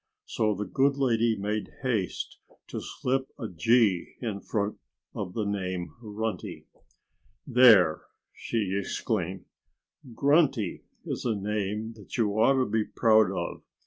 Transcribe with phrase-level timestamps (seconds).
[0.25, 4.79] So the good lady made haste to slip a G in front
[5.13, 6.65] of the name "Runty."
[7.45, 9.45] "There!" she exclaimed.
[10.15, 13.61] "'Grunty' is a name that you ought to be proud of.